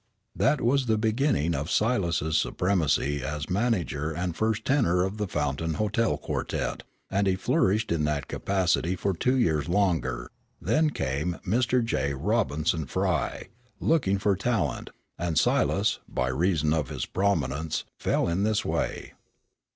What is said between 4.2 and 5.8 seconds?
first tenor of the Fountain